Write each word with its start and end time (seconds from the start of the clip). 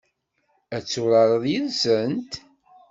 Ad 0.75 0.83
turareḍ 0.85 1.43
yid-sent? 1.51 2.31